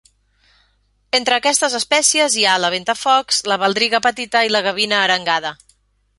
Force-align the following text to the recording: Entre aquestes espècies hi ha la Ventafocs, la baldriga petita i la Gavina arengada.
Entre 1.17 1.35
aquestes 1.37 1.75
espècies 1.79 2.37
hi 2.39 2.47
ha 2.53 2.57
la 2.63 2.73
Ventafocs, 2.77 3.43
la 3.53 3.59
baldriga 3.65 4.01
petita 4.09 4.43
i 4.49 4.53
la 4.57 4.65
Gavina 4.71 5.05
arengada. 5.05 5.55